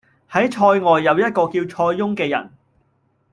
[0.31, 2.49] 喺塞外有一個叫塞翁嘅人